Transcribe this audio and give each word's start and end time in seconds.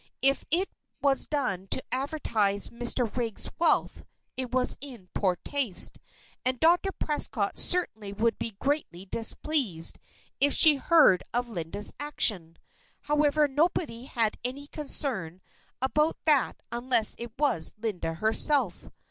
If 0.23 0.45
it 0.49 0.67
was 1.03 1.27
done 1.27 1.67
to 1.67 1.83
advertise 1.91 2.69
Mr. 2.69 3.15
Riggs' 3.15 3.51
wealth, 3.59 4.03
it 4.35 4.51
was 4.51 4.75
in 4.81 5.09
poor 5.13 5.35
taste, 5.43 5.99
and 6.43 6.59
Dr. 6.59 6.91
Prescott 6.91 7.55
certainly 7.55 8.11
would 8.11 8.39
be 8.39 8.55
greatly 8.59 9.05
displeased 9.05 9.99
if 10.39 10.55
she 10.55 10.77
heard 10.77 11.21
of 11.35 11.49
Linda's 11.49 11.93
action. 11.99 12.57
However, 13.01 13.47
nobody 13.47 14.05
had 14.05 14.39
any 14.43 14.65
concern 14.65 15.39
about 15.83 16.17
that 16.25 16.59
unless 16.71 17.15
it 17.19 17.33
was 17.37 17.71
Linda 17.77 18.15
herself. 18.15 18.89